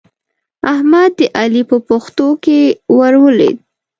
احمد 0.73 1.11
د 1.19 1.21
علي 1.37 1.63
په 1.71 1.77
پښتو 1.89 2.27
کې 2.43 2.59
ور 2.97 3.13
ولوېد. 3.23 3.57